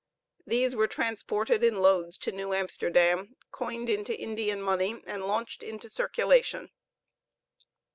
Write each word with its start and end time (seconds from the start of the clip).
These 0.47 0.73
were 0.75 0.87
transported 0.87 1.63
in 1.63 1.79
loads 1.79 2.17
to 2.17 2.31
New 2.31 2.55
Amsterdam, 2.55 3.35
coined 3.51 3.87
into 3.87 4.19
Indian 4.19 4.59
money, 4.59 4.99
and 5.05 5.27
launched 5.27 5.61
into 5.61 5.91
circulation. 5.91 6.71